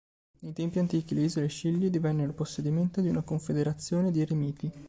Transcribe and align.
Nei 0.39 0.53
tempi 0.53 0.79
antichi, 0.79 1.13
le 1.13 1.21
Isole 1.25 1.47
Scilly 1.47 1.91
divennero 1.91 2.33
possedimento 2.33 3.01
di 3.01 3.09
una 3.09 3.21
confederazione 3.21 4.09
di 4.09 4.21
eremiti. 4.21 4.71